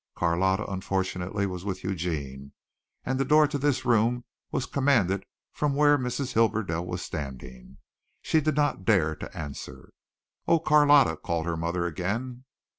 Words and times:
Carlotta 0.15 0.65
unfortunately 0.65 1.45
was 1.45 1.63
with 1.63 1.83
Eugene 1.83 2.53
and 3.05 3.19
the 3.19 3.23
door 3.23 3.47
to 3.47 3.59
this 3.59 3.85
room 3.85 4.23
was 4.51 4.65
commanded 4.65 5.23
from 5.53 5.75
where 5.75 5.95
Mrs. 5.95 6.33
Hibberdell 6.33 6.87
was 6.87 7.03
standing. 7.03 7.77
She 8.19 8.41
did 8.41 8.55
not 8.55 8.83
dare 8.83 9.15
to 9.17 9.37
answer. 9.37 9.93
"Oh, 10.47 10.57
Carlotta," 10.57 11.17
called 11.17 11.45
her 11.45 11.55
mother 11.55 11.85
again. 11.85 12.45